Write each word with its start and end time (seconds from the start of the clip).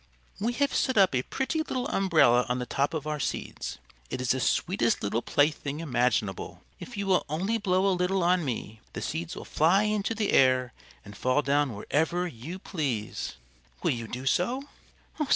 "We 0.39 0.53
have 0.53 0.73
set 0.73 0.97
up 0.97 1.13
a 1.13 1.21
pretty 1.21 1.59
little 1.59 1.87
umbrella 1.87 2.47
on 2.49 2.57
the 2.57 2.65
top 2.65 2.95
of 2.95 3.05
our 3.05 3.19
seeds. 3.19 3.77
It 4.09 4.19
is 4.19 4.31
the 4.31 4.39
sweetest 4.39 5.03
little 5.03 5.21
plaything 5.21 5.79
imaginable. 5.79 6.63
If 6.79 6.97
you 6.97 7.05
will 7.05 7.23
only 7.29 7.59
blow 7.59 7.85
a 7.87 7.93
little 7.93 8.23
on 8.23 8.43
me, 8.43 8.81
the 8.93 9.01
seeds 9.03 9.35
will 9.35 9.45
fly 9.45 9.83
into 9.83 10.15
the 10.15 10.31
air 10.31 10.73
and 11.05 11.15
fall 11.15 11.43
down 11.43 11.75
wherever 11.75 12.27
you 12.27 12.57
please. 12.57 13.35
Will 13.83 13.91
you 13.91 14.07
do 14.07 14.25
so?" 14.25 14.63